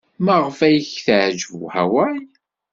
[0.25, 2.21] Maɣef ay k-teɛjeb Hawaii?